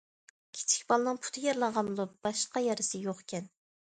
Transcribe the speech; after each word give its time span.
كىچىك 0.59 0.85
بالىنىڭ 0.91 1.19
پۇتى 1.25 1.43
يارىلانغان 1.43 1.89
بولۇپ، 1.91 2.15
باشقا 2.29 2.65
يارىسى 2.69 3.03
يوقكەن. 3.05 3.47